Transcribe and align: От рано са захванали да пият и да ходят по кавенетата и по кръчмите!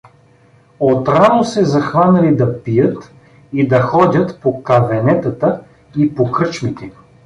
От 0.79 1.07
рано 1.09 1.43
са 1.43 1.65
захванали 1.65 2.35
да 2.35 2.63
пият 2.63 3.11
и 3.53 3.67
да 3.67 3.81
ходят 3.81 4.39
по 4.39 4.63
кавенетата 4.63 5.61
и 5.97 6.15
по 6.15 6.31
кръчмите! 6.31 6.91